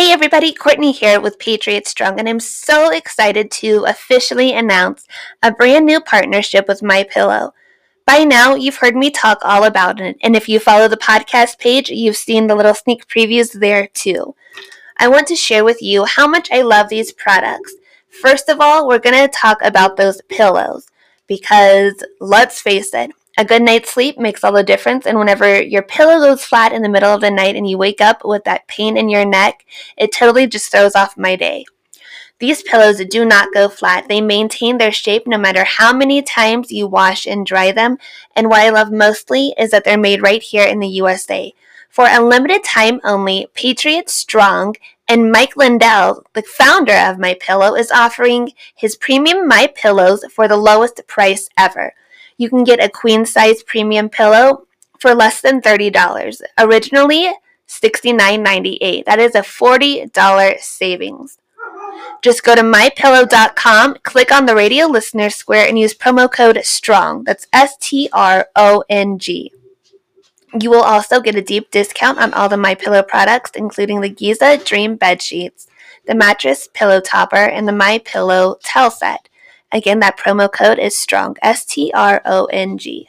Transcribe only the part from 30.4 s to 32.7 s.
just throws off my day. These